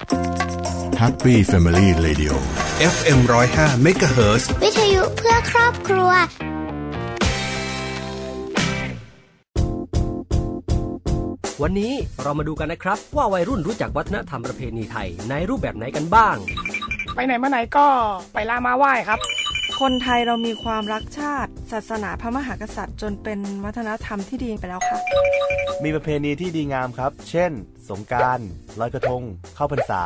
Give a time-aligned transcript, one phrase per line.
[0.00, 2.32] Happy Family Radio
[2.94, 6.10] FM 105 MHz วิทยุเพื่อครอบครัว
[11.62, 11.92] วันนี้
[12.22, 16.36] เรามาดูกันนะครับ ว่าวัยรุ่นรู้จักวัฒนธรรมประเพณีไทยในรูปแบบไหนกันบ้าง
[17.14, 17.86] ไปไหนมาไหนก็
[18.32, 19.18] ไปลามาไหว้ครับ
[19.80, 24.98] คนไทยเรามีความรักชาติ ศาสนาพระมหากษัตริย์ จนเป็นวัฒนธรรมที่ดีไปแล้วค่ะ
[25.84, 27.50] มีประเพณีที่ดีงามครับ เช่น
[27.88, 28.38] สงการ
[28.80, 29.22] ลอยกระทง
[29.54, 30.02] เข้าพรรษา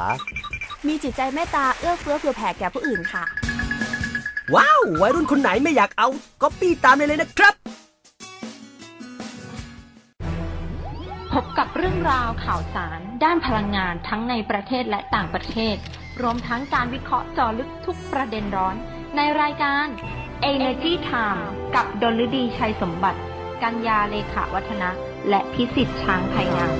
[0.86, 3.24] มีจิตใจเมตตาเอื้อเฟื้อเผื่อแผ่แก่ผู้อื่นค่ะ
[4.54, 6.08] ว้าววัยรุ่นคนไหนไม่อยากเอา
[6.42, 7.54] ก็ปี้ตามได้เลยนะครับ
[11.32, 15.76] พบกับเรื่องราวข่าวสาร ด้านพลังงานทั้งในประเทศและต่างประเทศ
[16.22, 18.76] รวมทั้งการวิเคราะห์เจอลึกทุกประเด็นร้อน
[19.18, 19.86] ในรายการ
[20.52, 21.42] Energy Time
[21.74, 23.20] กับดลฤดีชัยสมบัติ
[23.62, 24.90] กัญญาเลขาวัฒนะ
[25.28, 26.74] และพิสิทธิ์ช้างไทยงาม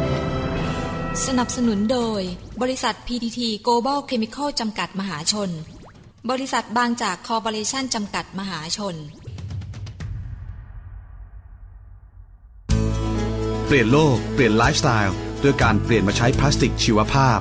[1.26, 2.20] สนับสนุนโดย
[2.62, 5.50] บริษัท PTT Global Chemical จำกัดมหาชน
[6.30, 8.94] บริษัทบางจากคอร์ปอเรชั่นจำกัดมหาชน
[13.66, 17.40] เปลี่ยนโลก เปลี่ยนไลฟ์สไตล์ด้วยการเปลี่ยนมาใช้พลาสติกชีวภาพ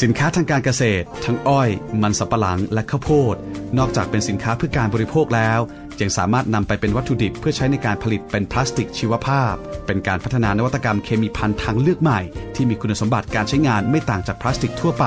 [0.00, 1.70] สินค้าทางการเกษตร ทั้งอ้อย
[2.02, 3.36] มันสำปะหลังและข้าวโพด
[3.78, 5.60] นอกจากเป็นสินค้าเพื่อการบริโภคแล้ว
[6.00, 9.54] ยังสามารถนำไปเป็นวัตถุดิบเพื่อใช้ในการผลิตเป็นพลาสติกชีวภาพ
[9.86, 12.20] เป็นการพัฒนานวัตกรรมเคมีพันทางเลือกใหม่
[12.54, 15.06] ที่มีคุณสมบัติการใช้งานไม่ต่างจากพลาสติกทั่วไป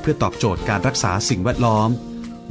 [0.00, 1.90] เพื่อตอบโจทย์การรักษาสิ่งแวดล้อม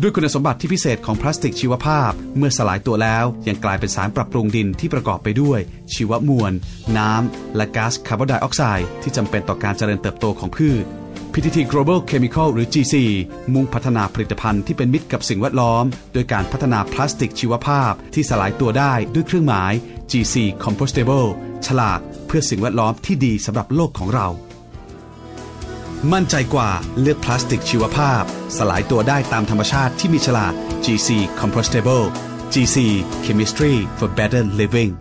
[0.01, 5.59] ด้วยคุณสมบัติที่พิเศษของพลาสติกชีวภาพ เมื่อสลายตัวแล้ว ยังกลายเป็นสารปรับปรุงดินที่ประกอบไปด้วย
[5.93, 6.53] ชีวมวล
[6.97, 10.85] น้ำและก๊าซคาร์บอนไดออกไซด์ที่จำเป็นต่อการเจริญเติบโตของพืช
[11.33, 12.95] PTT Global Chemical หรือ GC
[13.53, 19.73] มุ่งพัฒนาผลิตภัณฑ์ที่เป็นมิตรกับสิ่งแวดล้อม โดยการพัฒนาพลาสติกชีวภาพที่สลายตัวได้ด้วยเครื่องหมาย
[20.11, 21.27] GC Compostable
[21.67, 24.27] ฉลากเพื่อสิ่งแวดล้อมที่ดีสำหรับโลกของเรา
[26.13, 28.23] มั่นใจกว่าเลือกพลาสติกชีวภาพ
[28.57, 30.53] สลายตัวได้ตามธรรมชาติที่มีฉลาก
[30.85, 31.09] GC
[31.39, 32.05] Compostable
[32.53, 32.77] GC
[33.25, 34.93] Chemistry for Better Living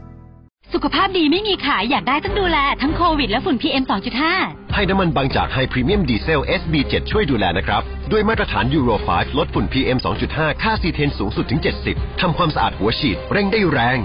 [0.75, 3.85] สุขภาพดีไม่มีขายอยากได้ต้องดูแล ทั้งโควิดและฝุ่น PM
[4.29, 9.99] 2.5 ให้น้ำมันบางจากไฮพรีเมียมดีเซล SB7 ช่วยดูแลนะครับ ด้วยมาตรฐานยูโร5ลดฝุ่น PM
[10.31, 11.61] 2.5 ค่าซีเทนสูงสุดถึง
[11.91, 13.99] 70 ทำความสะอาดหัวฉีด เร่งได้แรง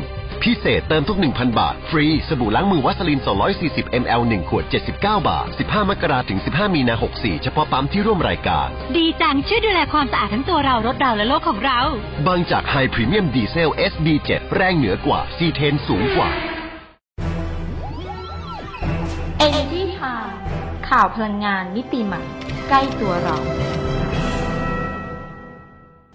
[0.44, 3.20] พิเศษเติมทุก 1,000 บาท ฟรี สบู่ล้างมือวาสลีน
[3.60, 4.64] 240 ml 1 ขวด
[4.96, 8.68] 79 บาท 15 มกราถึง 15 มีนา 64 เฉพาะปั๊มที่ร่วมรายการ
[8.98, 11.80] ดีจังช่วยดูแลความสะอาดทั้งตัวเรารถเราและโลกของเรา
[12.28, 16.55] บางจากไฮพรีเมียมดีเซล SB7 แรงเหนือกว่าซีเทนสูงกว่า
[20.90, 22.22] ข่าวพลังงานมิติใหม่
[22.70, 23.38] ใกล้ตัวเรา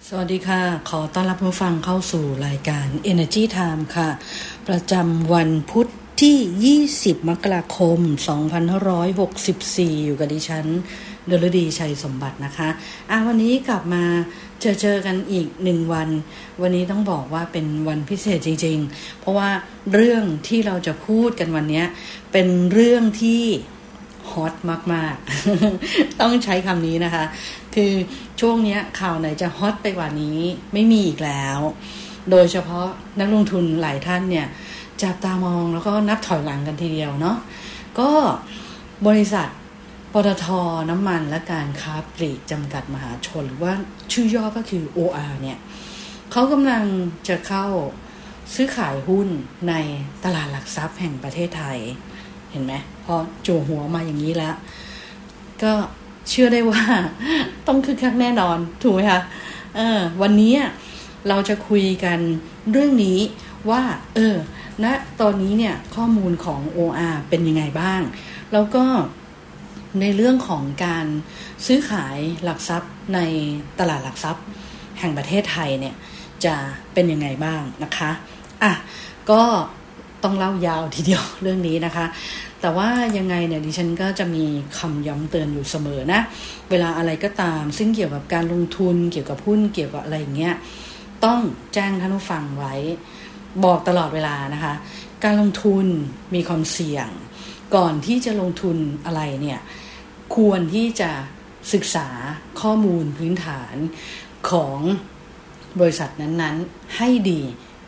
[0.07, 4.09] สวัสดีค่ะ ขอต้อนรับผู้ฟังเข้าสู่รายการ Energy Time ค่ะ
[4.69, 5.89] ประจำวันพุธ
[6.23, 7.99] ที่ 20 มกราคม
[8.83, 10.67] 2564 อยู่กับดิฉัน
[11.27, 12.69] เดลดีชัยสมบัตินะคะ
[13.11, 14.05] อะวันนี้กลับมา
[14.61, 16.09] เจอเจอกันอีกหนึ่งวัน
[16.61, 19.51] วันนี้ต้องบอกว่าเป็นวันพิเศษจริง ๆ เพราะว่า
[19.93, 21.83] เรื่องที่เราจะพูดกันวันนี้
[22.33, 23.43] เป็นเรื่องที่
[24.33, 24.55] ฮอต
[24.95, 25.15] มาก
[25.69, 27.25] ๆ ต้องใช้คำนี้นะคะ
[27.75, 27.93] คือ
[28.41, 30.39] ช่วงนี้ข่าวไหนจะฮอตไปกว่านี้
[30.73, 31.59] ไม่มีอีกแล้ว
[32.31, 32.87] โดยเฉพาะ
[33.21, 34.47] นักลงทุนหลายท่านเนี่ย
[35.03, 37.37] จับตามองแล้วก็นับถอยหลังกันทีเดียวเนาะ
[38.01, 38.11] ก็
[39.07, 39.49] บริษัท
[40.13, 40.47] ปตท
[40.91, 43.73] น้ำมันและการค้าปลีกจำกัดมหาชน หรือว่า
[44.13, 45.59] ชื่อย่อก็คือ OR เนี่ย
[46.33, 46.85] เขากำลัง
[47.29, 47.67] จะเข้า
[48.55, 49.29] ซื้อขายหุ้น
[49.69, 49.75] ใน
[50.25, 51.79] ตลาดหลักทรัพย์แห่งประเทศไทย
[52.51, 52.73] เห็นไหม
[53.15, 53.17] อ
[53.47, 54.55] จูหัวมาอย่างนี้แล้ว
[55.63, 55.73] ก็
[56.29, 56.83] เชื่อได้ว่า
[57.67, 59.21] ต้องคึกคักแน่นอนถูกไหมคะ
[59.77, 60.55] เออ วันนี้
[61.29, 62.19] เราจะคุยกัน
[62.71, 63.19] เรื่องนี้
[63.71, 63.83] ว่า
[64.15, 64.37] เออ
[64.85, 68.01] ณนะตอนนี้เนี่ยข้อมูลของ OR เป็นยังไงบ้าง
[68.53, 68.85] แล้วก็
[70.01, 71.07] ในเรื่องของการ
[71.67, 73.21] ซื้อขายหลักทรัพย์ใน
[73.79, 74.45] ตลาดหลักทรัพย์
[74.99, 75.95] แห่งประเทศไทยเนี่ย
[76.45, 76.55] จะ
[76.93, 78.11] เป็นยังไงบ้างนะคะ
[78.63, 78.73] อะ
[79.31, 79.43] ก็
[80.25, 82.07] ต้องเล่ายาวทีเดียวเรื่องนี้นะคะ
[82.61, 84.45] แต่ว่ายังไงเนี่ยดิฉันก็จะมี
[84.79, 86.21] คำย้ำเตือนอยู่เสมอนะ
[86.71, 90.55] เวลาอะไรก็ตาม ซึ่งเกี่ยวกับการลงทุนเกี่ยวกับหุ้นเกี่ยวกับอะไรอย่างเงี้ย
[91.25, 91.41] ต้อง
[91.75, 92.75] แจ้งท่านผู้ฟังไว้
[93.65, 94.75] บอกตลอดเวลานะคะ
[95.25, 95.87] การลงทุน
[96.35, 97.09] มีความเสี่ยง
[97.75, 99.61] ก่อนที่จะลงทุนอะไรเนี่ย
[100.37, 101.11] ควรที่จะ
[101.73, 102.09] ศึกษา
[102.61, 103.75] ข้อมูลพื้นฐาน
[104.51, 104.79] ของ
[105.81, 107.41] บริษัทนั้นๆให้ดี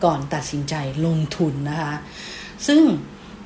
[0.05, 0.75] ก่อนตัดสินใจ
[1.07, 1.95] ลงทุนนะคะ
[2.67, 2.83] ซึ่ง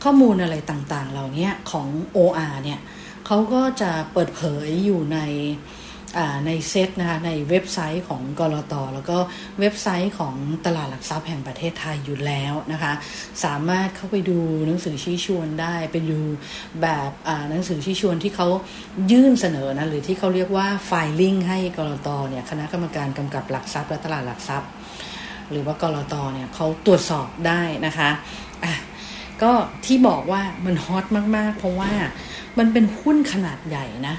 [0.05, 2.81] ข้อมูลอะไรต่างๆ เหล่านี้ของ OR เนี่ย
[3.27, 5.19] เขาก็จะเปิดเผยอยู่ใน
[6.47, 9.19] ในเซตนะคะในเว็บไซต์ของกรตแล้วก็
[9.61, 10.35] เว็บไซต์ของ
[10.67, 12.93] ตลาดหลักทรัพย์แห่งประเทศไทยอยู่แล้วนะคะ
[13.45, 16.21] สามารถเข้าไปดูหนังสือชี้ชวนได้ไปดู
[16.83, 17.11] แบบ
[17.51, 18.49] หนังสือชี้ชวนที่เขา
[19.13, 24.71] ยื่นเสนอนะหรือที่เขาเรียกว่าไฟลิ่งให้กรตเนี่ยคณะกรรมการกำกับหลักทรัพย์และตลาดหลักทรัพย์
[25.51, 28.11] หรือว่ากรตเนี่ยเขาตรวจสอบได้นะคะ
[28.65, 28.75] อะ
[29.43, 29.53] ก็
[29.85, 31.05] ที่บอกว่ามันฮอต
[31.37, 31.93] มาก ๆ เพราะว่า
[32.59, 34.17] มันเป็นหุ้นขนาดใหญ่นะ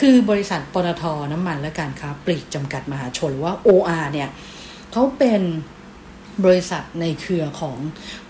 [0.00, 4.28] คือบริษัทปตทน้ำมันและการค้าปลีกจำกัดมหาชนหรือว่า OR เนี่ย
[4.92, 5.42] เขาเป็น
[6.44, 7.78] บริษัทในเครือของ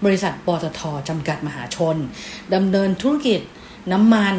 [0.04, 1.96] บริษัทปตทจำกัดมหาชน
[2.54, 3.40] ดำเนินธุรกิจ
[3.92, 4.36] น้ำมัน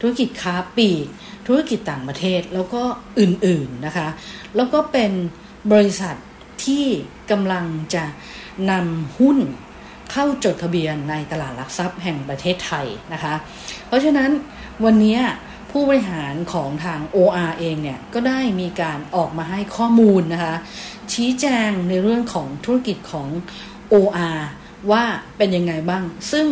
[0.00, 1.06] ธุรกิจค้าปลีก
[1.46, 2.82] ธุรกิจต่างประเทศแล้วก็
[3.20, 4.08] อื่นๆนะคะ
[4.56, 5.12] แล้วก็เป็น
[5.72, 6.16] บริษัท
[6.64, 6.84] ที่
[7.30, 8.04] กำลังจะ
[8.70, 9.38] นำหุ้น
[10.10, 13.34] เข้าจดทะเบียนในตลาดหลักทรัพย์แห่งประเทศไทยนะคะ
[13.86, 14.30] เพราะฉะนั้น
[14.84, 15.18] วันนี้
[15.70, 20.54] ผู้บริหารของทาง OR เองเนี่ยก็ได้มีการออกมาให้ข้อมูลนะคะ
[21.12, 23.28] ชี้แจงในเรื่องของธุรกิจของ
[23.92, 24.38] OR
[24.90, 25.04] ว่า
[25.36, 26.46] เป็นยังไงบ้าง ซึ่ง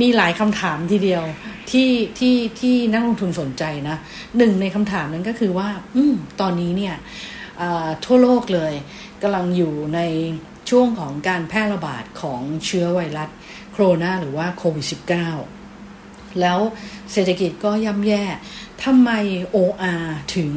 [0.00, 1.22] มีหลายคำถามทีเดียว
[1.70, 3.96] ที่ที่ที่นักลงทุนสนใจนะ
[4.38, 5.98] หนึ่งในคำถามนั้นก็คือว่าอ
[6.40, 6.94] ตอนนี้เนี่ย
[8.04, 8.72] ทั่วโลกเลย
[9.22, 10.00] กำลังอยู่ใน
[10.70, 13.30] ช่วงของการแพร่ระบาดของเชื้อไวรัส
[13.72, 14.86] โคโรนาหรือว่าโควิด
[15.62, 16.58] -19 แล้ว
[17.12, 18.24] เศรษฐกิจก็ย่ำแย่
[18.84, 19.10] ทำไม
[19.56, 20.50] OR ถึง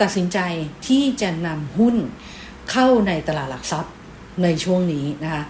[0.00, 0.38] ตัดสินใจ
[0.86, 1.96] ที่จะนำหุ้น
[2.70, 3.92] เข้าในตลาดหลักทรัพย์
[4.42, 5.42] ในช่วงนี้นะคะ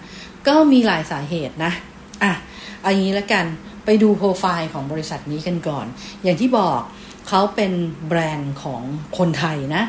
[0.47, 1.73] ก็มีหลายสาเหตุนะ
[2.23, 2.33] อะ
[2.81, 3.45] เอางี้ล้วกัน
[3.85, 5.85] ไปดูโปรไฟล์ของบริษัทนี้กันก่อน
[6.23, 6.79] อย่างที่บอก
[7.27, 7.71] เขาเป็น
[8.07, 8.81] แบรนด์ของ
[9.17, 9.83] คนไทยนะ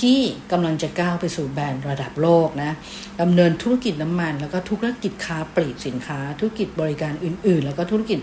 [0.00, 0.20] ที่
[0.52, 2.72] กำลังจะก้าวไปสู่แบรนด์ระดับโลกนะ
[3.20, 8.18] ดำเนินธุรกิจน้ำมัน แล้วก็ธุรกิจค้าปลีกสินค้า ธุรกิจบริการอื่น ๆ แล้วก็ธุรกิจ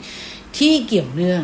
[0.58, 1.44] ที่เกี่ยวเนื่อง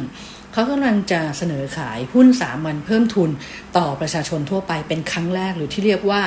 [0.54, 3.30] เขากำลังจะเสนอขายหุ้นสามัญเพิ่มทุน
[3.78, 6.22] ต่อประชาชนทั่วไปเป็นครั้งแรกหรือที่เรียกว่า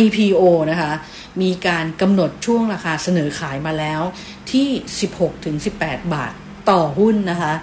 [0.00, 0.92] IPO นะคะ
[1.42, 4.02] มีการกำหนดช่วงราคาเสนอขายมาแล้ว
[4.52, 4.68] ที่
[5.40, 6.32] 16-18 บาท
[6.70, 7.54] ต่อหุ้นนะคะ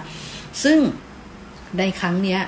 [0.64, 0.78] ซึ่ง
[1.78, 2.38] ในครั้งนี้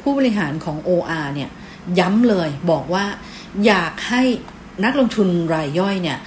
[0.00, 1.50] ผู้บริหารของ OR เนี่ย
[1.98, 3.04] ย้ำเลยบอกว่า
[3.66, 4.22] อยากให้
[4.84, 6.18] นักลงทุนรายย่อยเนี่ย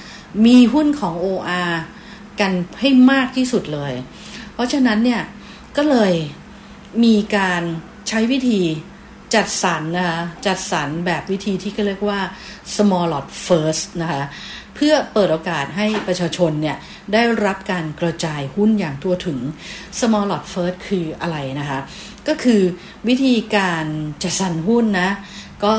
[0.45, 1.71] มีหุ้นของ OR
[2.39, 3.93] กันให้มากที่สุดเลย
[4.53, 5.21] เพราะฉะนั้นเนี่ย
[5.77, 6.13] ก็เลย
[7.03, 7.61] มีการ
[8.07, 8.61] ใช้วิธี
[9.35, 12.21] จัดสรรนะคะจัดสรรแบบวิธีที่ก็เรียกว่า
[12.75, 14.23] small lot first นะคะ
[14.75, 16.77] เพื่อเปิดโอกาสให้ประชาชนเนี่ย
[17.13, 19.39] ได้รับการกระจายหุ้นอย่างทั่วถึง
[19.99, 21.79] small lot first คืออะไรนะคะ
[22.27, 22.61] ก็คือ
[23.07, 23.85] วิธีการ
[24.23, 25.09] จัดสรรหุ้นนะ
[25.65, 25.75] ก็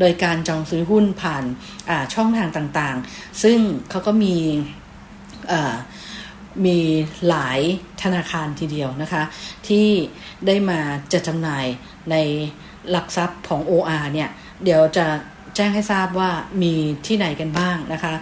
[0.00, 1.44] โดยการจองซื้อหุ้นผ่าน
[2.14, 3.58] ช่องทางต่างๆ ซึ่ง
[3.90, 4.36] เขาก็มี
[6.66, 6.78] มี
[7.28, 7.60] หลาย
[8.02, 9.22] ธนาคารทีเดียวนะคะ
[9.68, 9.88] ที่
[10.46, 10.80] ได้มา
[11.12, 11.64] จะจำหน่าย
[12.10, 12.16] ใน
[12.90, 14.28] หลักทรัพย์ของ OR เนี่ย
[14.64, 15.06] เดี๋ยวจะ
[15.56, 16.30] แจ้งให้ทราบว่า
[16.62, 16.74] มี
[17.06, 18.14] ที่ไหนกันบ้างนะคะ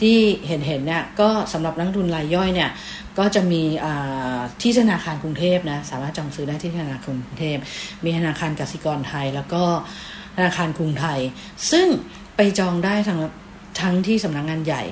[0.00, 2.70] ที่เห็นเห็นเนี่ยก็สำหรับนักทุนรายย่อยเนี่ย
[3.18, 3.62] ก็จะมี
[4.62, 7.58] ที่ธนาคารกรุงเทพนะ สามารถจองซื้อได้ที่ธนาคารกรุงเทพ
[8.04, 9.64] มีธนาคารกสิกรไทยแล้วก็
[10.36, 11.20] ธนาคารกรุงไทย
[11.70, 11.86] ซึ่ง
[12.36, 13.20] ไปจองได้ทั้ง
[13.80, 14.82] ทั้งที่สำนักงงานใหญ่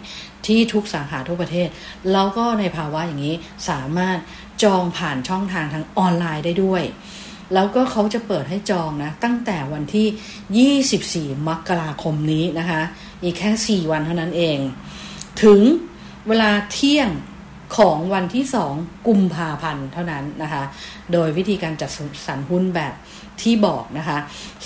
[0.46, 1.68] ที่ทุกสาขาทุกประเทศ
[2.12, 3.34] แล้วก็ในภาวะอย่างนี้
[3.68, 4.18] สามารถ
[4.62, 6.82] จองผ่านช่องทางทางออนไลน์ได้ด้วย
[7.54, 12.82] แล้วก็เขาจะเปิดให้จองนะ ตั้งแต่วันที่ 24 มกราคมนี้นะคะ
[13.22, 14.58] อีกแค่ 4 วันเท่านั้นเอง
[15.42, 15.60] ถึง
[16.28, 17.08] เวลาเที่ยง
[17.76, 18.44] ของวันที่
[18.74, 20.62] 2 กุมภาพันธ์เท่านั้นนะคะ
[21.12, 21.90] โดยวิธีการจัด
[22.26, 22.94] สรรหุ้นแบบ
[23.42, 24.18] ที่บอกนะคะ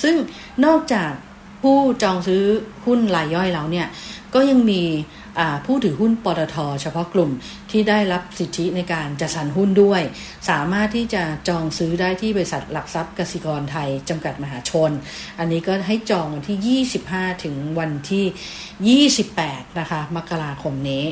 [0.02, 0.14] ซึ่ง
[0.64, 1.10] นอกจาก
[1.62, 2.42] ผู้จองซื้อ
[2.86, 3.88] หุ้นรายย่อยแล้วเนี่ย
[4.34, 4.82] ก็ยังมี
[5.66, 7.30] ผู้ถือหุ้นปตทเฉพาะกลุ่ม
[7.70, 10.02] ที่ได้รับสิทธิในการจัดสรรหุ้นด้วย
[10.50, 14.90] สามารถที่จะจองซื้อได้ที่บริษัทหลักทรัพย์กสิกรไทย จำกัดมหาชน
[15.38, 21.04] อันนี้ก็ให้จองวันที่ 25 ถึงวันที่ 28 นะคะ มกราคมนี้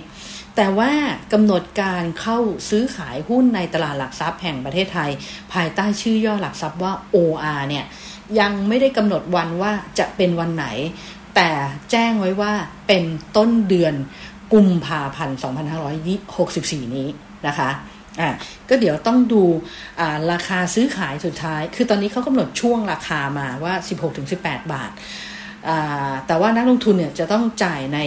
[0.57, 0.93] แต่ว่า
[1.33, 2.39] กำหนดการเข้า
[2.71, 5.11] ซื้อขายหุ้นในตลาดหลักทรัพย์แห่งประเทศไทย
[5.53, 7.85] ภายใต้ชื่อย่อหลักทรัพย์ว่า OR เนี่ย
[8.41, 10.67] ยังไม่ได้กำหนดวันว่าจะเป็นวันไหน
[11.37, 11.51] แต่
[11.91, 12.53] แจ้งไว้ว่า
[12.87, 13.05] เป็น
[13.37, 13.95] ต้นเดือน
[14.53, 15.39] กุมภาพันธ์
[16.17, 17.09] 2564 นี้
[17.47, 17.71] นะคะ
[18.21, 18.31] อะ
[18.69, 19.43] ก็เดี๋ยวต้องดู
[20.33, 23.75] ราคาซื้อขายสุดท้าย คือตอนนี้เขากำหนดช่วงราคามาว่า
[24.23, 24.91] 16-18 บาท
[26.27, 27.99] แต่ว่านักลงทุนเนี่ยจะต้องจ่ายใน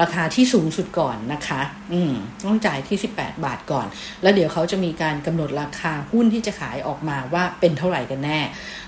[0.00, 1.60] ราคาที่สูงสุดก่อนนะคะ
[1.92, 2.12] อืม
[2.46, 3.86] ต้องจ่ายที่ 18 บาทก่อน
[4.22, 8.40] แล้วเดี๋ยวเขาจะมีการกำหนดราคาหุ้นที่จะขายออกมาว่าเป็นเท่าไหร่กันแน่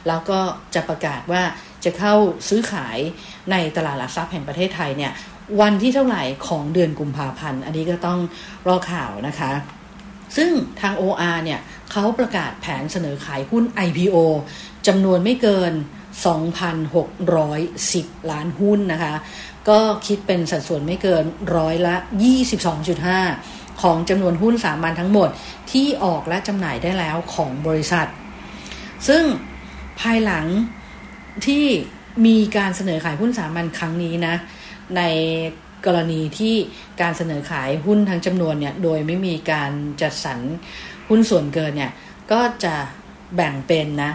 [0.08, 0.40] แล้วก็
[0.74, 1.42] จะประกาศว่า
[1.84, 2.14] จะเข้า
[2.48, 2.98] ซื้อขาย
[3.50, 5.12] ในตลาดหลักทรัพย์แห่งประเทศไทยเนี่ย
[5.60, 8.20] วันที่เท่าไหร่ของเดือนกุมภาพันธ์ อันนี้ก็ต้อง
[8.68, 9.52] รอข่าวนะคะ
[10.36, 10.50] ซึ่ง
[10.80, 11.60] ทาง OR เนี่ย
[11.92, 14.16] เขาประกาศแผนเสนอขายหุ้น IPO
[14.86, 15.72] จำนวนไม่เกิน
[16.12, 19.14] 2,610 ล้านหุ้นนะคะ
[19.68, 21.24] ก็คิดเป็นสัดส่วนไม่เกิน
[21.56, 21.94] ร้อยละ
[22.68, 25.28] 22.5 ของจำนวนหุ้นสามัญทั้งหมด
[25.70, 28.08] ที่ออกและจำหน่ายได้แล้วของบริษัท
[29.08, 29.24] ซึ่ง
[30.00, 30.46] ภายหลัง
[31.46, 31.64] ที่
[32.26, 34.34] มีการเสนอขายหุ้นสามัญครั้งนี้นะ
[34.96, 35.02] ใน
[35.86, 36.54] กรณีที่
[37.00, 39.70] การเสนอขายหุ้นทั้งจำนวนเนี่ยโดยไม่มีการ
[40.02, 40.38] จัดสรร
[41.08, 41.92] หุ้นส่วนเกินเนี่ย
[42.32, 42.74] ก็จะ
[43.36, 44.12] แบ่งเป็นนะ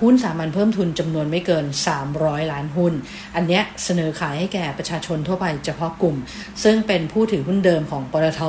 [0.00, 1.64] หุ้นสามัญเพิ่มทุนจำนวนไม่เกิน
[2.08, 2.92] 300 ล้านหุ้น
[3.34, 6.16] อันนี้เสนอขายให้แก่ประชาชนทั่วไปเฉพาะกลุ่ม
[6.64, 8.42] ซึ่งเป็นผู้ถือหุ้นเดิมของปตท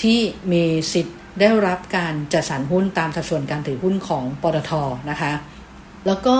[0.00, 0.18] ที่
[0.52, 4.72] มีสิทธิ์ได้รับการจัดสรรหุ้นตามสัดส่วนการถือหุ้นของปตท
[5.10, 5.32] นะคะ
[6.06, 6.36] แล้วก็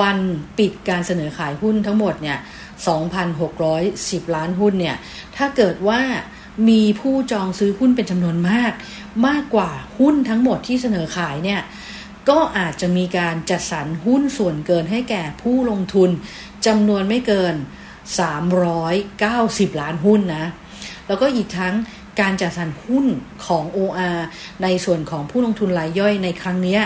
[0.00, 0.18] วัน
[0.58, 2.38] ปิดการเสนอขายหุ้นทั้งหมดเนี่ย
[3.16, 4.96] 2,610 ล้านหุ้นเนี่ย
[5.36, 6.00] ถ้าเกิดว่า
[6.68, 8.72] มีผู้จองซื้อหุ้นเป็นจำนวนมาก
[9.28, 11.60] มากกว่าหุ้นทั้งหมดที่เสนอขายเนี่ย
[12.28, 16.10] ก็อาจจะมีการจัดสรรหุ้นส่วนเกินให้แก่ผู้ลงทุน
[16.66, 17.54] จำนวนไม่เกิน
[18.86, 20.46] 390 ล้านหุ้นนะ
[21.06, 21.74] แล้วก็อีกทั้ง
[22.20, 23.06] การจัดสรรหุ้น
[23.46, 24.18] ของ OR
[24.62, 26.78] ในส่วนของผู้ลงทุนรายย่อยในครั้งนี้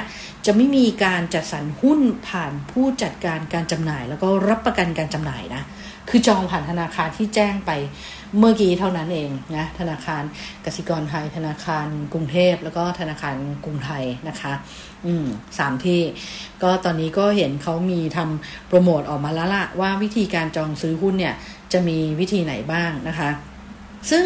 [0.46, 5.62] จะไม่มีการจัดสรรหุ้นผ่านผู้จัดการการจำหน่าย แล้วก็รับประกันการจำหน่ายนะ
[6.10, 7.70] คือจองผ่านธนาคารที่แจ้งไป
[8.38, 10.22] เมื่อกี้เท่านั้นเองนะธนาคาร
[10.64, 14.52] กสิกรไทย ธนาคารกรุงเทพ แล้วก็ธนาคารกรุงไทยนะคะ
[15.06, 15.26] อืม
[15.58, 16.02] สามที่
[16.62, 21.34] ก็ตอนนี้ก็เห็นเขามีทำโปรโมทออกมาแล้วละว่าวิธีการจองซื้อหุ้นเนี่ย
[21.72, 23.30] จะมีวิธีไหนบ้างนะคะ
[24.10, 24.24] ซึ่ง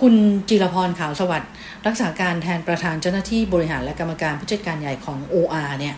[0.00, 0.14] คุณ
[0.48, 1.52] จิรพรขาวสวัสดิ์
[1.86, 5.96] รักษาการแทนประธานเจ้าหน้าที่บริหารและกรรมการผู้จัดการใหญ่ของ OR เนี่ย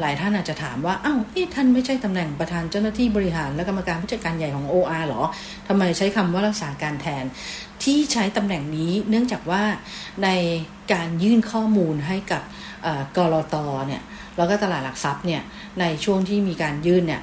[0.00, 1.18] หลายท่านอาจจะถามว่า อ้าว
[1.54, 5.22] ท่านไม่ใช่ตำแหน่งประธานเจ้าหน้าที่บริหารและกรรมการผู้จัดการใหญ่ของ OR หรอ
[5.68, 7.24] ทำไมใช้คำว่ารักษาการแทน
[7.84, 9.62] ที่ใช้ตำแหน่งนี้เนื่องจากว่า
[10.24, 10.28] ใน
[10.92, 12.42] การยื่นข้อมูลให้กับ
[13.16, 13.54] กรอต
[13.86, 14.02] เนี่ย
[14.36, 15.42] แล้วก็ตลาดหลักทรัพย์เนี่ย
[15.80, 17.22] ในช่วงที่มีการยื่นเนี่ย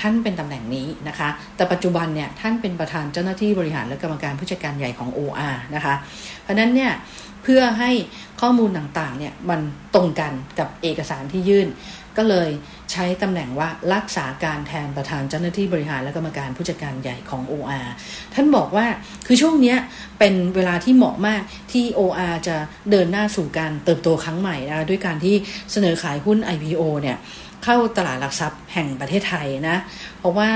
[0.00, 5.94] ท่านเป็นตำแหน่งนี้นะคะ แต่ปัจจุบันเนี่ยท่านเป็นประธานเจ้าหน้าที่บริหารและกรรมการผู้จัดการใหญ่ของ OR นะคะ
[6.42, 6.92] เพราะนั้นเนี่ย
[7.48, 7.90] เพื่อให้
[8.40, 9.60] ข้อมูลต่างๆเนี่ยมัน
[9.94, 11.68] ตรงกันกับเอกสารที่ยื่น
[12.16, 12.50] ก็เลย
[12.92, 17.88] ใช้ตำแหน่งว่ารักษาการแทนประธานเจ้าหน้าที่บริหารและกรรมการผู้จัดการใหญ่ของ OR
[18.34, 18.86] ท่านบอกว่า
[19.26, 19.74] คือช่วงนี้
[20.18, 22.56] เป็นเวลาที่เหมาะมากที่ OR จะ
[22.90, 25.34] เดินหน้าสู่การเติบโตครั้งใหม่นะด้วยการที่
[25.72, 27.16] เสนอขายหุ้น IPO เนี่ย
[27.64, 29.76] เข้าตลาดหลักทรัพย์แห่งประเทศไทยนะ
[30.18, 30.50] เพราะว่า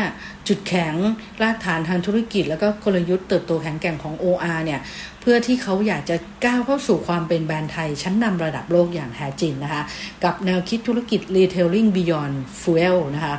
[0.48, 0.94] จุดแข็ง
[1.42, 4.80] รากฐานทางธุรกิจ แล้วก็กลยุทธ์เติบโตแข็งแกร่งของ OR เนี่ย
[5.20, 9.82] เพื่อที่เขาอยากจะก้าวเข้าสู่ความเป็นแบรนด์ไทย ชั้นนำระดับโลกอย่างแท้จริงนะคะ
[10.24, 13.34] กับแนวคิดธุรกิจ Retailing Beyond Fuel นะคะ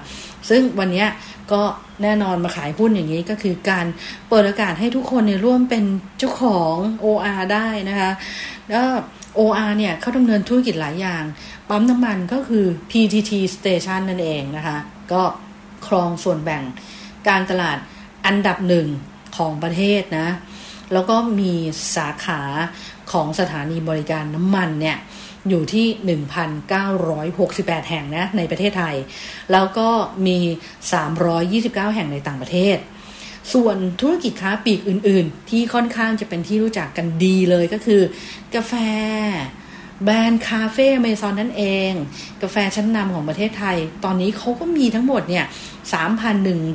[0.50, 1.06] ซึ่งวันนี้
[1.52, 1.62] ก็
[2.04, 3.86] แน่นอนมาขายหุ้นอย่างนี้ก็คือการ
[4.30, 5.84] เปิดโอกาสให้ทุกคนเนี่ยร่วมเป็น
[6.18, 8.12] เจ้าของ OR ได้นะคะ
[8.72, 8.88] แล้ว
[9.40, 11.24] OR เนี่ยเขาดำเนินธุรกิจหลายอย่าง
[11.70, 14.78] ปั๊มน้ำมันก็คือ PTT Station นั่นเองนะคะ
[15.12, 15.24] ก็
[15.88, 16.64] ครองส่วนแบ่ง
[17.28, 17.78] การตลาด
[18.26, 18.88] อันดับหนึ่ง
[19.38, 20.30] ของประเทศนะ
[20.94, 21.54] แล้วก็มี
[21.96, 22.42] สาขา
[23.12, 24.98] ของสถานีบริการน้ำมันเนี่ย
[25.50, 26.18] อยู่ที่
[26.84, 28.96] 1,968 แห่งนะในประเทศไทย
[29.52, 29.90] แล้วก็
[30.28, 30.38] มี
[31.18, 32.78] 329 แห่งในต่างประเทศ
[33.54, 38.02] ส่วนธุรกิจค้าปลีกอื่น ๆ ที่ค่อนข้างจะเป็นที่รู้จักกันดีเลยก็คือ
[38.56, 38.74] กาแฟ
[40.04, 41.92] แบรนด์คาเฟ่เมซอนนั่นเอง
[42.42, 45.46] กาแฟชั้นนำของประเทศไทย ตอนนี้เขาก็มีทั้งหมดเนี่ย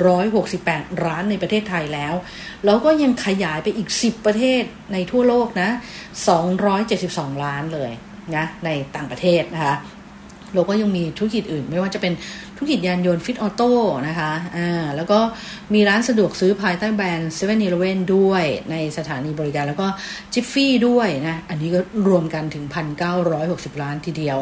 [0.06, 2.14] 3,168 ร้านในประเทศไทยแล้ว
[2.64, 5.70] แล้วก็ยังขยายไปอีก 10 ประเทศในทั่วโลกนะ
[6.56, 7.92] 272ร้านเลย
[8.36, 9.76] นะในต่างประเทศนะคะ
[10.54, 12.12] เราก็ยังมีธุรกิจอื่น ไม่ว่าจะเป็น
[12.56, 13.70] ธุรกิจยานยนต์ FIT Auto
[14.08, 15.18] นะคะอ่าแล้วก็
[15.74, 19.86] มีร้านสะดวกซื้อภายใต้แบรนด์เซเว่นอีเลเวนด้วยในสถานีบริการแล้วก็
[20.32, 22.64] Jiffy ด้วยนะ อันนี้ก็รวมกันถึง
[23.22, 24.38] 1,960 ล้านทีเดียว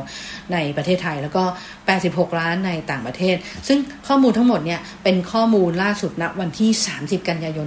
[0.53, 1.45] ในประเทศไทย แล้วก็
[1.93, 3.37] 86 ล้านในต่างประเทศ
[3.69, 7.67] ซึ่งข้อมูลทั้งหมดเนี่ยเป็นข้อมูลล่าสุดณวันที่ 30 กันยายน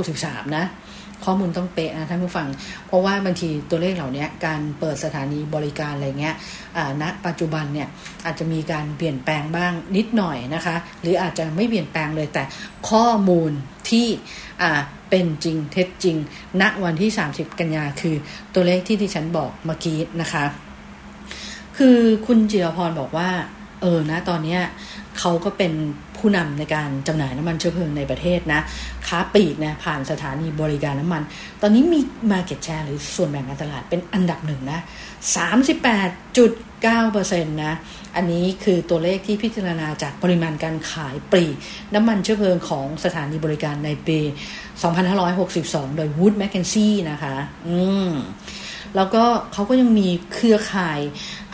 [0.00, 0.66] 2563 นะ
[1.24, 2.48] ข้อมูลต้องเป๊ะนะท่านผู้ฟัง
[2.86, 6.36] เพราะว่าบางทีตัวเลขเหล่านี้การเปิดสถานีบริการอะไรเงี้ย
[7.02, 7.88] ณปัจจุบันเนี่ย
[8.24, 12.42] อาจจะมีการเปลี่ยนแปลงบ้างนิดหน่อยนะคะ หรืออาจจะไม่เปลี่ยนแปลงเลยแต่
[12.90, 13.50] ข้อมูล
[13.90, 14.06] ที่
[15.10, 16.16] เป็นจริงเท็จจริง
[16.60, 18.16] ณวันที่ 30 กันยาคือ
[18.54, 20.44] ตัวเลขที่ที่ฉันบอกเมื่อกี้นะคะ
[21.78, 23.30] คือคุณจิรพรบอกว่า
[23.82, 24.58] เออนะตอนนี้
[25.18, 25.72] เขาก็เป็น
[26.22, 28.60] ผู้นำในการจำหน่ายน้ำมันเชื้อเพลิงในประเทศนะ
[29.06, 31.22] ค้าปลีกนะผ่านสถานีบริการน้ำมัน
[31.62, 32.00] ตอนนี้มี
[32.32, 34.80] Market Share หรือส่วนแบ่งการตลาดเป็นอันดับหนึ่งนะ
[36.84, 37.74] 38.9%นะ
[38.16, 41.56] อันนี้คือตัวเลขที่พิจารณาจากปริมาณการขายปลีก
[41.94, 44.18] น้ำมันเชื้อเพลิงของสถานีบริการในปี
[45.08, 47.36] 2562 โดย Wood Mackenzie นะคะ
[47.66, 47.76] อื
[48.08, 48.10] ม
[48.96, 51.00] แล้วก็เขาก็ยังมีเครือข่าย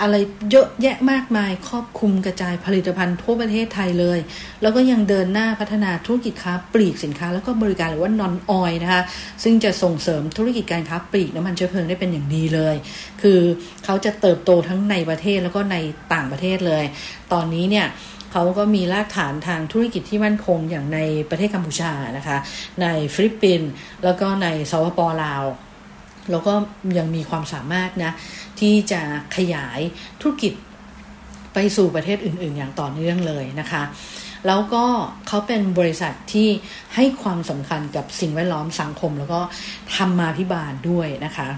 [0.00, 0.16] อะไร
[0.50, 4.18] เยอะแยะมากมายครอบคลุมกระจายผลิตภัณฑ์ทั่วประเทศไทยเลย
[4.62, 9.02] แล้วก็ยังเดินหน้าพัฒนาธุรกิจค้าปลีกสินค้า แล้วก็บริการหรือว่านอนออยนะคะ
[9.42, 12.76] ซึ่งจะส่งเสริมธุรกิจการค้าปลีกน้ำมันเชื้อเพลิงได้เป็นอย่างดีเลย
[13.22, 13.40] คือ
[13.84, 15.76] เขาจะเติบโตทั้งในประเทศแล้วก็ใน
[16.14, 16.84] ต่างประเทศเลย
[17.32, 17.86] ตอนนี้เนี่ย
[18.32, 20.98] เขาก็มีรากฐานทางธุรกิจที่มั่นคงอย่างใน
[21.30, 22.36] ประเทศกัมพูชานะคะ
[22.82, 23.70] ในฟิลิปปินส์
[24.04, 25.42] แล้วก็ในสปปลาว
[26.30, 26.52] แล้วก็
[26.98, 28.12] ยังมีความสามารถนะ
[28.60, 29.00] ที่จะ
[29.36, 29.80] ขยาย
[30.20, 30.52] ธุรกิจ
[31.54, 33.82] ไปสู่ประเทศอื่น ๆ อย่างต่อเนื่องเลยนะคะ
[34.46, 34.84] แล้วก็
[35.28, 36.48] เขาเป็นบริษัทที่
[36.94, 39.40] ให้ความสำคัญกับสิ่งแวดล้อมสังคม แล้วก็
[39.96, 41.48] ทำมาพิบาลด้วยนะคะ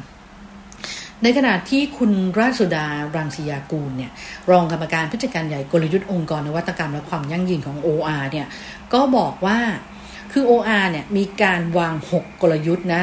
[1.22, 2.86] ในขณะที่คุณราชสุดา
[3.16, 4.12] รังสียากูลเนี่ย
[4.50, 8.46] รองกรรมการผู้จัดการใหญ่กลยุทธ์องค์กรนวัตกรรมและความยั่งยืนของ OR เนี่ย
[8.92, 9.58] ก็บอกว่า
[10.32, 13.02] คือ OR เนี่ยมีการวาง 6 กลยุทธ์นะ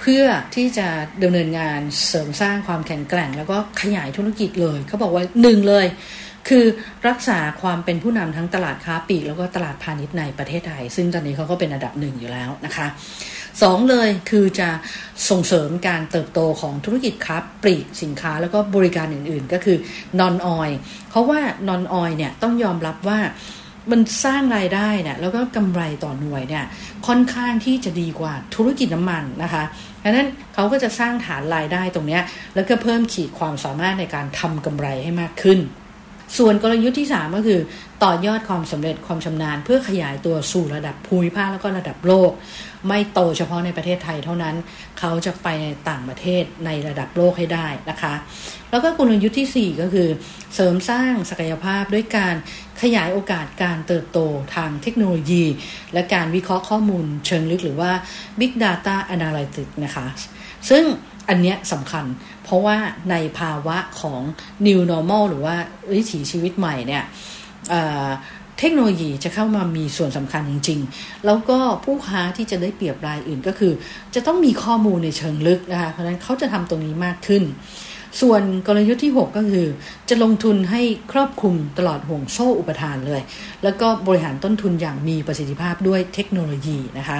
[0.00, 0.24] เพื่อ
[0.54, 0.88] ที่จะ
[1.22, 5.86] ดำเนินงานเสริมสร้างความแข็งแกร่ง แล้วก็ขยายธุรกิจเลยเขาบอกว่าหนึ่งเลย
[6.48, 6.64] คือ
[7.08, 12.86] รักษาความเป็นผู้นำทั้งตลาดค้าปลีกแล้วก็ตลาดพาณิชย์ในประเทศไทย ซึ่งตอนนี้เขาก็เป็นอันดับหนึ่งอยู่แล้วนะคะ
[13.62, 14.68] สองเลยคือจะ
[15.30, 19.76] ส่งเสริมการเติบโตของธุรกิจค้าปลีกสินค้าแล้วก็บริการอื่นๆ ก็คือ
[20.20, 20.70] นอนออย
[21.10, 23.20] เพราะว่านอนออยเนี่ยต้องยอมรับว่า
[23.90, 26.64] มันสร้างรายได้เนี่ยแล้วก็กำไรต่อหน่วยเนี่ย
[27.06, 29.64] ค่อนข้างที่จะดีกว่าธุรกิจน้ำมันนะคะ
[30.02, 32.18] ดังนั้นเขาก็จะสร้างฐานรายได้ตรงนี้
[32.54, 35.58] แล้วก็เพิ่มขีดความสามารถในการทำกำไรให้มากขึ้น
[36.36, 37.60] ส่วนกลยุทธ์ที่ 3 ก็คือ
[38.02, 42.30] ต่อยอดความสำเร็จความชำนาญ เพื่อขยายตัวสู่ระดับภูมิภาคแล้วก็ระดับโลก
[42.88, 44.54] ไม่โตเฉพาะในประเทศไทยเท่านั้น
[44.98, 48.14] เขาจะไปในต่างประเทศในระดับโลกให้ได้นะคะ
[48.70, 50.08] แล้วก็กลยุทธ์ที่ 4 ก็คือ
[50.54, 52.34] เสริมสร้างศักยภาพด้วยการ
[52.82, 54.18] ขยายโอกาสการเติบโต
[54.54, 55.44] ทางเทคโนโลยี
[55.92, 57.92] และการวิเคราะห์ข้อมูลเชิงลึกหรือว่า
[58.40, 60.06] Big Data Analytics นะคะ
[60.70, 60.84] ซึ่ง
[61.28, 62.04] อันเนี้ยสำคัญ
[62.48, 62.78] เพราะว่า
[63.10, 64.20] ในภาวะของ
[64.66, 65.56] New Normal หรือว่า
[65.92, 67.04] วิถีชีวิตใหม่เนี่ย
[68.58, 73.72] เทคโนโลยีจะเข้ามามีส่วนสำคัญจริง ๆ แล้วก็ผู้ค้าที่จะได้เปรียบรายอื่นก็คือ
[74.14, 77.42] จะต้องมีข้อมูลในเชิงลึกนะคะ เพราะฉะนั้นเขาจะทำตรงนี้มากขึ้น
[78.20, 79.66] ส่วนกลยุทธ์ที่ 6 ก็คือ
[80.08, 83.22] จะลงทุนให้ครอบคลุมตลอดห่วงโซ่อุปทานเลย
[83.62, 87.18] แล้วก็บริหารต้นทุนอย่างมีประสิทธิภาพด้วยเทคโนโลยีนะคะ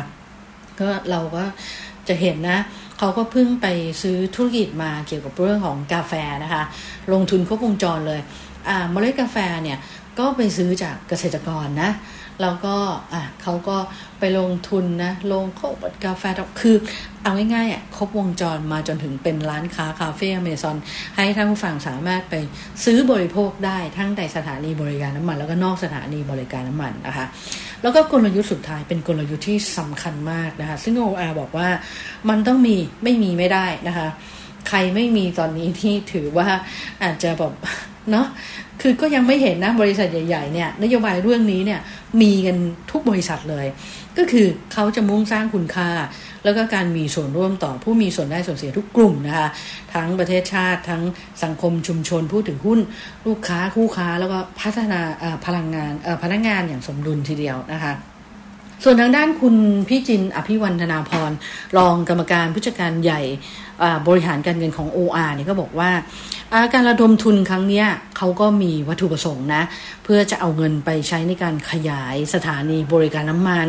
[0.80, 1.44] ก็เราก็
[2.08, 2.58] จะเห็นนะ
[2.98, 3.66] เขาก็เพิ่งไป
[4.02, 6.12] ซื้อธุรกิจมาเกี่ยวกับเรื่องของกาแฟ
[6.44, 6.62] นะคะ
[7.12, 8.20] ลงทุนครบวงจรเลย
[8.68, 9.78] อ่าเมล็ดกาแฟเนี่ย
[10.18, 11.90] ก็ไปซื้อจากเกษตรกรนะ
[12.42, 12.76] แล้วก็
[13.12, 13.76] อะเขาก็
[14.18, 16.22] ไปลงทุนนะลงโคบกาแฟ
[16.60, 16.76] คือ
[17.22, 20.76] เอาง่ายๆอะครบวงจรมาจนถึงเป็นร้านค้าคาเฟ่อเมซอน
[21.16, 22.34] ให้ท่านผู้ฟังสามารถไป
[22.84, 27.26] ซื้อบริโภคได้ทั้งในสถานีบริการน้ำมัน แล้วก็นอกสถานีบริการน้ำมันนะคะ
[27.82, 31.68] แล้วก็กลยุทธ์สุดท้ายเป็นกลยุทธ์ที่สำคัญมากนะคะ ซึ่งโออาบอกว่า
[32.28, 34.08] มันต้องมีไม่มีไม่ได้นะคะ
[34.68, 36.48] ใครไม่มีตอนนี้ที่ถือว่า
[37.02, 37.52] อาจจะแบบ
[38.12, 38.26] เนาะ
[38.80, 41.80] คือก็ยังไม่เห็นนะบริษัทใหญ่ๆเนี่ยนโยบายเรื่องนี้เนี่ย
[42.20, 42.56] มีกัน
[42.90, 43.66] ทุกบริษัทเลย
[44.18, 45.90] ก็คือเขาจะมุ่งสร้างคุณค่า
[46.44, 49.48] แล้วก็การมีส่วนร่วมต่อผู้มีส่วนได้ส่วนเสียทุกกลุ่มนะคะ
[49.94, 51.02] ทั้งประเทศชาติทั้ง
[51.44, 52.80] สังคมชุมชนผู้ถือหุ้น
[53.26, 55.00] ลูกค้าคู่ค้าแล้วก็พัฒนา
[55.46, 55.92] พลังงาน
[56.22, 57.92] พนักงานอย่างสมดุลทีเดียวนะคะ
[58.84, 59.56] ส่วนทางด้านคุณ
[59.88, 61.30] พี่จินอภิวันธนาพร
[61.76, 63.20] รองกรรมการผู้จัดการใหญ่
[64.06, 65.90] บริหารการเงินของ OR เนี่ยก็บอกว่า
[66.74, 67.84] การระดมทุนครั้งนี้
[68.16, 69.62] เขาก็มีวัตถุประสงค์นะ
[70.04, 73.68] เพื่อจะเอาเงินไปใช้ในการขยายสถานีบริการน้ำมัน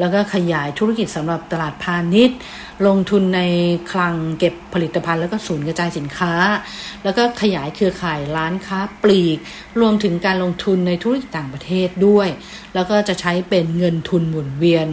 [0.00, 2.38] แล้วก็ขยายธุรกิจสำหรับตลาดพาณิชย์
[2.86, 3.42] ลงทุนใน
[3.92, 6.34] คลังเก็บผลิตภัณฑ์ แล้วก็ศูนย์กระจายสินค้า
[7.04, 9.38] แล้วก็ขยายเครือข่ายร้านค้าปลีก
[9.80, 12.28] รวมถึงการลงทุนในธุรกิจต่างประเทศด้วย
[12.74, 14.86] แล้วก็จะใช้เป็นเงินทุนหมุนเวียน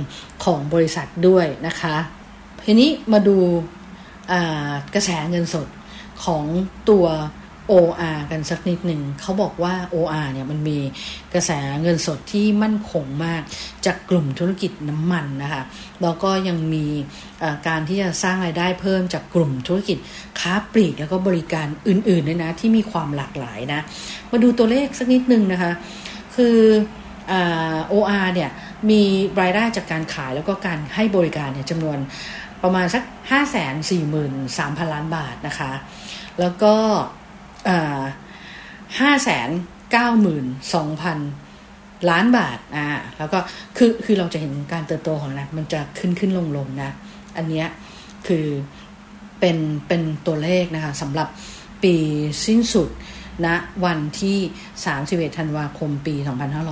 [0.44, 1.96] ของบริษัทด้วยนะคะ
[2.66, 3.38] ทีนี้มาดู
[4.96, 5.68] กระแสเงินสด
[6.24, 6.46] ของ
[6.90, 7.06] ตัว
[7.72, 10.80] OR กันสักนิดหนึ่ง เขาบอกว่า OR เนี่ยมันมี
[11.34, 13.42] กระแสเงินสดที่มั่นคงมาก
[13.86, 15.64] จากกลุ่มธุรกิจน้ำมันนะคะ
[16.02, 16.86] แล้วก็ยังมี
[17.68, 19.98] การที่จะสร้างรายได้เพิ่มจากกลุ่มธุรกิจ
[20.40, 23.82] ค้าปลีกแล้วก็บริการอื่นๆด้วยนะที่มีความหลากหลายนะ
[24.32, 25.72] มาดูตัวเลขสักนิดหนึ่งนะคะ
[26.36, 26.58] คือ
[27.94, 28.50] OR เนี่ย
[28.90, 29.02] มี
[29.42, 31.98] รายได้จากการขายแล้วก็การให้บริการเนี่ยจำนวน
[32.64, 35.72] ประมาณสักห้าแสนสี่หมื่นสามพันล้านบาทนะคะ
[36.40, 36.76] แล้วก็
[39.00, 39.50] ห้าแสน
[39.92, 41.20] เก้าหมื่นสองพัน
[42.10, 43.40] ล้านบาทอ่าแล้วก็
[43.78, 46.92] คือคือเราจะเห็นการเติบโตของนะมันจะขึ้นขึ้นลงลงนะ
[47.38, 47.68] อันเนี้ย
[48.28, 48.46] คือ
[49.40, 49.58] เป็น
[49.88, 51.28] เป็นตัวเลขนะคะสำหรับ
[51.84, 51.96] ปี
[52.46, 52.90] สิ้นสุด
[53.46, 54.40] ณนะวันที่
[54.90, 56.16] 31 ธันวาคมปี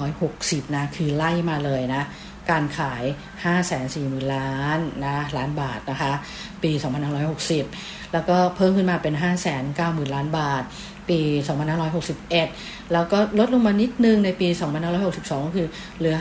[0.10, 2.04] 2560 นะ คือไล่มาเลยนะ
[2.52, 3.04] การขาย
[3.44, 6.14] 5 4 0 0 0 0 ล้านนะล้านบาทนะคะ
[6.64, 6.72] ปี
[7.42, 10.64] 2560 แล้วก็เพิ่มขึ้นมาเป็น 5 9 0 0 0 0 ล้านบาท
[11.10, 11.20] ปี
[12.06, 14.48] 2561 แล้วก็ลดลงมานิดนึงในปี
[15.02, 16.16] 2562 ก็คือเหลือ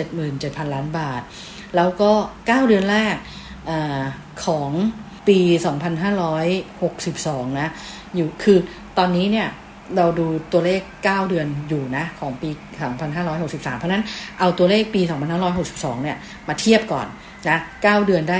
[0.00, 1.22] 577,000 ล้านบาท
[1.76, 2.10] แล้วก็
[2.46, 3.16] 9 เดือนแรก
[3.70, 3.72] อ
[4.44, 4.70] ของ
[5.28, 5.38] ปี
[7.04, 7.68] 2562 นะ
[8.14, 8.58] อยู่ คือ
[8.98, 9.48] ตอนนี้เนี่ย
[9.96, 12.50] เราดูตัวเลข 9 เดือนอยู่นะ ของปี
[13.10, 14.04] 2563 เพราะนั้น
[14.40, 15.02] เอาตัวเลขปี
[15.52, 16.16] 2562 เนี่ย
[16.48, 17.06] มาเทียบก่อน
[17.48, 18.38] นะ 9 เดือนได้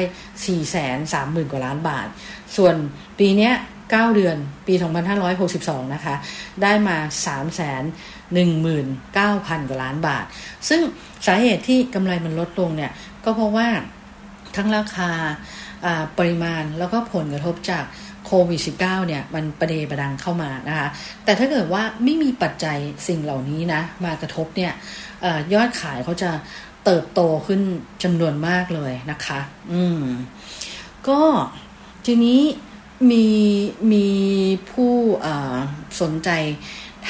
[1.44, 2.08] 430,000 กว่าล้านบาท
[2.56, 2.74] ส่วน
[3.18, 3.54] ปีเนี้ย
[3.88, 4.74] 9 เดือนปี
[5.34, 6.14] 2562 นะคะ
[6.62, 6.96] ได้มา
[8.32, 10.24] 319,000 กว่าล้านบาท
[10.68, 10.80] ซึ่ง
[11.26, 12.92] สาเหตุที่กำไรมันลดลงเนี่ย
[13.24, 13.68] ก็เพราะว่า
[14.56, 15.10] ทั้งราคา
[16.18, 17.84] ปริมาณแล้วก็ผลกระทบจาก
[18.48, 20.88] วิด -19 เนี่ยมันประเดประดังเข้ามานะคะ
[21.24, 24.72] แต่ถ้าเกิดว่าไม่มีปัจจัยสิ่งเหล่านี้นะมากระทบเนี่ย
[25.24, 26.30] อยอดขายเขาจะ
[26.84, 27.60] เติบโตขึ้น
[28.02, 29.40] จำนวนมากเลยนะคะ
[29.72, 30.04] อืม
[31.08, 31.20] ก็
[32.06, 32.40] ทีนี้
[33.10, 33.26] มี
[33.92, 34.08] มี
[34.70, 34.92] ผู้
[36.00, 36.30] สนใจ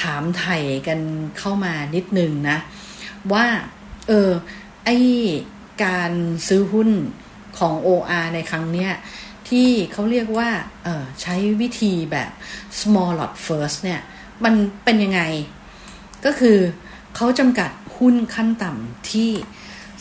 [0.01, 1.01] ถามไถ่กัน
[1.39, 2.59] เข้ามานิดนึงนะ
[3.33, 3.47] ว่า
[4.09, 4.31] เออ
[4.85, 4.91] ไอ
[5.85, 6.13] การ
[6.49, 6.91] ซื้อหุ้น
[7.59, 8.93] ของ OR ในครั้งเนี้ย
[9.51, 10.49] ที่เขาเรียกว่า
[11.23, 12.31] ใช้วิธีแบบ
[12.81, 14.01] small lot first เนี่ย
[14.45, 15.21] มันเป็นยังไง
[16.25, 16.57] ก็คือ
[17.17, 19.31] เขาจำกัดหุ้นขั้นต่ำที่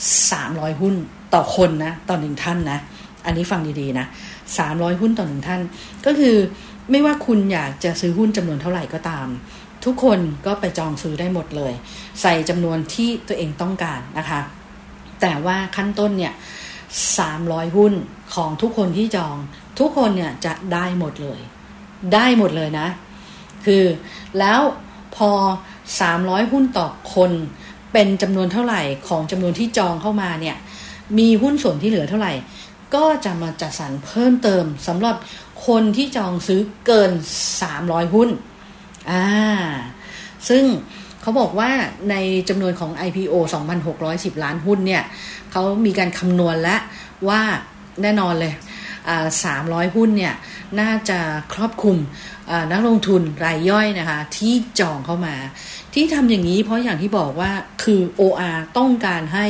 [0.09, 0.95] 300 หุ้น
[1.33, 2.79] ต่อคนนะ ต่อหนึ่งท่านนะ
[3.25, 4.05] อันนี้ฟังดีๆนะ
[4.53, 5.61] 300 หุ้นต่อหนึ่งท่าน
[6.05, 6.35] ก็คือ
[6.91, 9.27] ไม่ว่าคุณอยากจะซื้อหุ้นจำนวนเท่าไหร่ก็ตาม
[9.85, 11.73] ทุกคนก็ไปจองซื้อได้หมดเลย
[12.21, 14.41] ใส่จำนวนที่ตัวเองต้องการนะคะ
[15.21, 16.33] แต่ว่าขั้นต้นเนี่ย
[17.03, 17.93] 300 หุ้น
[18.35, 19.35] ของทุกคนที่จอง
[19.79, 21.39] ทุกคนเนี่ยจะได้หมดเลย
[22.13, 22.87] ได้หมดเลยนะ
[23.65, 23.83] คือ
[24.39, 24.59] แล้ว
[25.15, 25.31] พอ
[25.91, 27.31] 300 หุ้นต่อคน
[27.93, 30.57] เป็นจำนวนเท่าไหร่ของจำนวนที่จองเข้ามาเนี่ย
[31.17, 32.33] มีหุ้นส่วนที่เหลือเท่าไหร่
[32.95, 35.15] ก็จะมาจัดสรรเพิ่มเติมสำหรับ
[35.67, 37.11] คนที่จองซื้อเกิน
[37.61, 38.29] 300 หุ้น
[39.11, 39.25] อ่า
[40.49, 40.63] ซึ่ง
[41.21, 41.69] เขาบอกว่า
[42.09, 42.15] ใน
[42.49, 43.33] จำนวนของ IPO
[43.89, 45.03] 2,610 ล้านหุ้นเนี่ย
[45.51, 46.81] เขามีการคำนวณแล้ว
[47.27, 47.41] ว่า
[48.01, 48.53] แน่นอนเลย
[49.43, 50.33] สามร้อยหุ้นเนี่ย
[50.79, 51.19] น่าจะ
[51.53, 51.97] ครอบคลุม
[52.71, 55.35] นักลงทุนรายย่อยนะคะที่จองเข้ามา
[55.93, 57.51] ที่ทำอย่างนี้เพราะอย่างที่บอกว่า
[57.83, 59.47] คือ OR ต้องการให้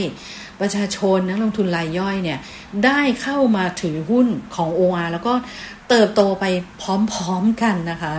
[0.59, 2.39] ประชาชนนักลงทุนรายย่อยเนี่ย
[2.85, 5.33] ได้เข้ามาถือหุ้นของ OR แล้วก็
[5.89, 6.45] เติบโตไป
[6.81, 8.13] พร้อมๆกันนะคะ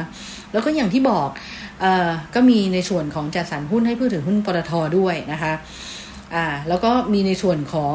[0.52, 1.28] แล้วก็อย่างที่บอก
[1.84, 1.86] อ
[2.34, 5.52] ก็มีในส่วนของจัดสรรหุ้นให้ผู้ถือหุ้นปตทด้วยนะคะ
[6.34, 7.94] อ่าแล้วก็มีในส่วนของ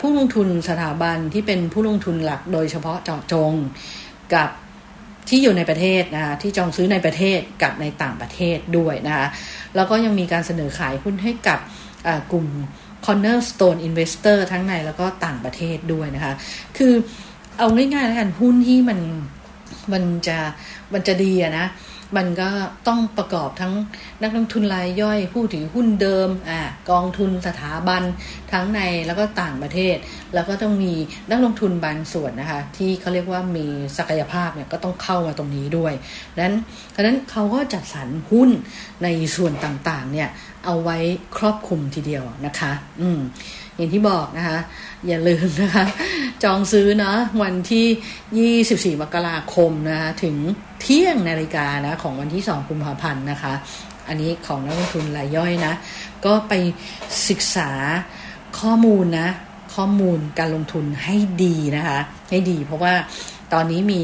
[0.00, 3.52] ผู้ลงทุนสถาบันที่เป็นผู้ลงทุนหลักโดยเฉพาะเจาะจง
[4.34, 4.48] กับ
[5.28, 9.26] ที่อยู่ในประเทศนะที่จองซื้อในประเทศกับในต่างประเทศด้วยนะคะ
[9.76, 11.58] แล้วก็ยังมีการเสนอขายหุ้นให้กับ
[12.32, 12.46] กลุ่ม
[13.06, 16.32] cornerstone investor ทั้งในแล้วก็ต่างประเทศด้วยนะคะ
[16.76, 16.92] คือ
[17.58, 18.98] เอาง่ายๆแล้วกันหุ้นที่มัน
[19.92, 20.38] มันจะ
[20.92, 21.66] มันจะดีอะนะ
[22.16, 22.50] มันก็
[22.88, 23.74] ต้องประกอบทั้ง
[24.22, 28.02] นักลงทุนรายย่อยผู้ถือหุ้นเดิมอ่ากองทุนสถาบัน
[28.52, 29.96] ทั้งในแล้วก็ต่างประเทศ
[30.34, 30.94] แล้วก็ต้องมี
[31.30, 33.66] นักลงทุนบางส่วนนะคะ ที่เขาเรียกว่ามี
[33.98, 35.92] ศักยภาพเนี่ยก็ต้องเข้ามาตรงนี้ด้วย
[36.38, 36.54] นั้น
[36.90, 38.50] เพราะนั้นเขาก็จัดสรรหุ้น
[39.02, 40.28] ในส่วนต่างๆเนี่ย
[40.64, 40.98] เอาไว้
[41.36, 43.20] ครอบคลุมทีเดียวนะคะ อืม
[43.82, 44.58] อย่างที่บอกนะคะ
[45.06, 45.84] อย่าลืมนะคะ
[46.44, 50.36] จองซื้อเนาะวันที่ 24 มกราคมนะคะถึง
[50.80, 53.52] เที่ยงนาฬิกานะของวันที่ 2 กุมภาพันธ์นะคะ
[54.08, 55.74] อันนี้ของนักลงทุนรายย่อยนะ
[56.24, 56.52] ก็ไป
[57.28, 57.70] ศึกษา
[58.60, 59.28] ข้อมูลนะ
[59.74, 61.98] ข้อมูลการลงทุนให้ดีนะคะ
[62.30, 62.94] ให้ดีเพราะว่า
[63.52, 64.00] ตอนนี้มี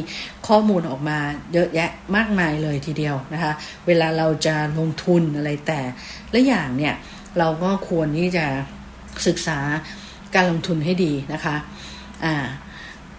[0.48, 1.18] ข้อมูลออกมา
[1.52, 3.52] เยอะแยะมากมายเลยทีเดียวนะคะ
[3.86, 5.80] เวลาเราจะลงทุนอะไรแต่
[6.34, 6.94] ละอย่างเนี่ย
[7.38, 8.46] เราก็ควรที่จะ
[9.26, 9.59] ศึกษา
[10.35, 11.57] การลงทุนให้ดีนะคะ
[12.24, 12.35] อ่า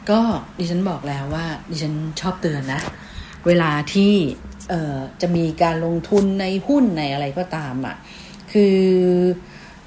[0.10, 0.22] ก็
[0.58, 2.82] ดิฉันบอกแล้วว่าดิฉันชอบเตือนนะ
[3.48, 4.14] เวลาที่
[4.70, 7.96] เอ่อจะมีการลงทุนในหุ้นในอะไรก็ตามอะ่ะ
[8.52, 8.78] คือ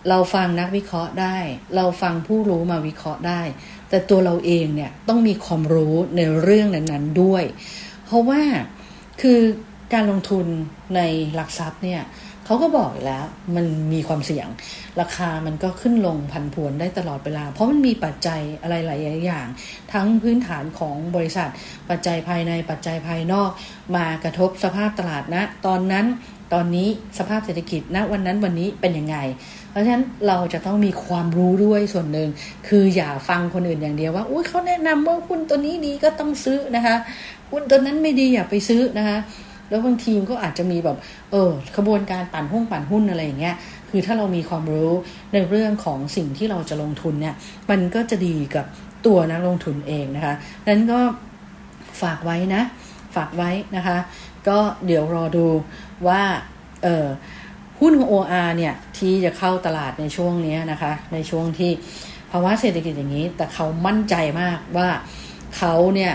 [0.09, 1.37] เราฟังนักวิเคราะห์ได้
[1.77, 3.43] เราฟังผู้รู้มาวิเคราะห์ได้
[3.89, 7.45] แต่ตัวเราเองเนี่ยต้องมีความรู้ในเรื่องนั้นๆด้วย
[8.05, 8.43] เพราะว่า
[9.23, 9.41] คือ
[9.93, 10.47] การลงทุน
[10.97, 11.01] ใน
[11.35, 12.01] หลักทรัพย์เนี่ย
[12.47, 13.25] เขาก็บอกแล้ว
[13.57, 14.49] มันมีความเสี่ยง
[15.01, 19.47] ราคามันก็ขึ้นลงพันผวนได้ตลอดเวลา เพราะมันมีปัจจัยอะไรหลายอย่าง
[19.93, 21.49] ทั้งพื้นฐานของบริษัท
[21.91, 23.51] ปัจจัยภายในปัจจัยภายนอก
[23.97, 26.07] มากระทบสภาพตลาดนะ ตอนนั้น
[26.53, 29.17] ตอนนี้สภาพเศรษฐกิจณวันนั้นวันนี้เป็นยังไง
[29.71, 32.29] เพราะฉะนั้นเราจะต้องมีความรู้ด้วยส่วนหนึ่ง
[32.69, 36.97] คืออย่าฟังคนอื่นอย่างเดียวว่าอุ้ยเขาแนะนำว่าหุ้นตัวนี้ดีก็ต้องซื้อนะคะ
[37.51, 39.19] หุ้นตัวนั้นไม่ดีอย่าไปซื้อนะคะ
[39.73, 40.97] แล้วบางทีมก็อาจจะมีแบบ
[41.31, 43.57] เออขบวนการปั่นหุ้นปั่นหุ้นอะไรอย่างเงี้ย
[43.91, 44.91] คือถ้าเรามีความรู้
[45.33, 47.35] ในเรื่องของสิ่งที่เราจะลงทุนเนี่ย
[47.71, 48.67] มันก็จะดีกับ
[49.07, 50.35] ตัวนักลงทุนเองนะคะ
[50.67, 51.01] นั้นก็
[52.03, 52.63] ฝากไว้นะ
[53.17, 53.99] ฝากไว้นะคะ
[54.49, 55.47] ก็เดี๋ยวรอดู
[56.09, 56.23] ว่า
[56.83, 57.07] เออ
[57.81, 61.71] หุ้นของ OR เนี่ยที่จะเข้าตลาดในช่วงนี้นะคะ ในช่วงที่
[62.31, 64.89] ภาวะเศรษฐกิจอย่างนี้ แต่เขามั่นใจมากว่า
[65.57, 66.15] เขาเนี่ย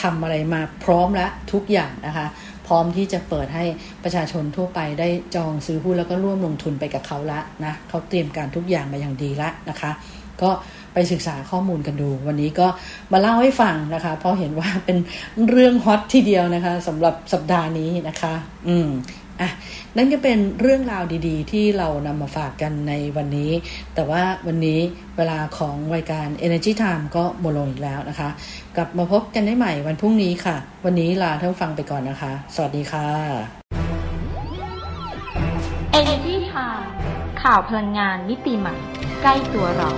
[0.00, 2.26] ทำอะไรมาพร้อมแล้วทุกอย่างนะคะ
[2.66, 3.64] พร้อมที่จะเปิดให้
[4.04, 9.90] ประชาชนทั่วไปได้จองซื้อหุ้นแล้วก็ร่วมลงทุนไปกับเขาละนะเขาเตรียมการทุกอย่างมาอย่างดีละนะคะ
[10.42, 10.50] ก็
[10.94, 12.66] ไปศึกษาข้อมูลกันดู วันนี้ก็
[13.12, 14.98] มาเล่าให้ฟังนะคะ เพราะเห็นว่าเป็น
[15.50, 18.34] เรื่องฮอตทีเดียวนะคะสำหรับสัปดาห์นี้นะคะ
[18.68, 18.88] อืม
[19.40, 19.50] อะ
[19.96, 23.50] นั่นก็เป็นเรื่องราวดีๆ ที่เรานำมาฝากกันในวันนี้
[23.94, 24.80] แต่ว่าวันนี้
[25.16, 28.28] เวลาของรายการ Energy Time ก็หมดลงอีกแล้วนะคะ
[28.76, 33.08] กลับมาพบกันได้ใหม่วันพรุ่งนี้ค่ะ วันนี้ลาท่านฟังไปก่อนนะคะ สวัสดีค่ะ
[35.98, 36.86] Energy Time
[37.42, 38.74] ข่าวพลังงานมิติใหม่
[39.22, 39.90] ใกล้ตัวเรา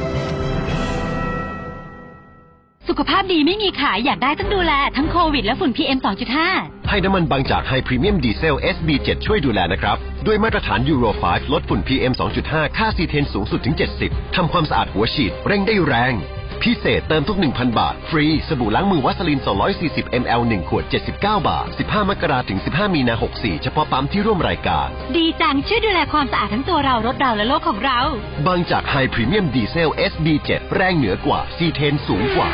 [2.88, 5.98] สุขภาพดีไม่มีขายอยากได้ต้องดูแล ทั้งโควิดและฝุ่น PM
[6.42, 9.96] 2.5 ให้น้ำมันบางจากไฮพรีเมียมดีเซล SB7 ช่วยดูแลนะครับ
[10.26, 12.12] ด้วยมาตรฐานยูโร 5 ลดฝุ่น PM
[12.44, 16.14] 2.5 ค่าซีเทนสูงสุดถึง 70 ทำความสะอาดหัวฉีด เร่งได้แรง
[16.62, 19.40] พิเศษเติมทุก 1,000 บาท ฟรี สบู่ล้างมือวัสลิน
[19.80, 28.00] 240 ml 1 ขวด 79 บาท 15 มกราถึง 15 มีนา 64 เฉพาะปั๊มที่ร่วมรายการ ดีจังช่วยดูแลความสะอาดทั้งตัวเรารถเราและโลกของเรา
[28.46, 32.50] บางจากไฮพรีเมียมดีเซล SB7 แรงเหนือกว่าซีเทนสูงกว่า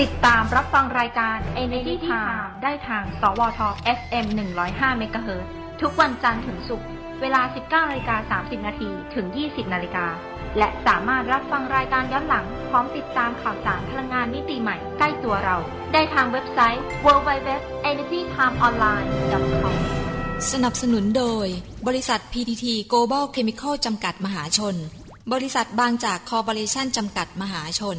[0.00, 3.60] ติดตามรับฟังรายการ Energy Time ได้ทาง สวท
[3.98, 4.26] FM
[4.62, 6.88] 105เมกะเฮิรตซ์ทุกวันจันทร์ถึงศุกร์
[7.20, 10.06] เวลา 19นาฬิกา30 นาทีถึง 20 นาฬิกา
[10.58, 15.56] และสามารถรับฟังรายการย้อนหลัง พร้อมติดตามข่าวสารพลังงานมิติใหม่ใกล้ตัวเรา
[15.92, 19.76] ได้ทางเว็บไซต์ www.energytimeonline.com
[20.52, 21.46] สนับสนุนโดย
[21.86, 24.74] บริษัท PTT Global Chemical จำกัดมหาชน
[25.32, 27.98] บริษัทบางจากคอร์ปอเรชั่นจำกัดมหาชน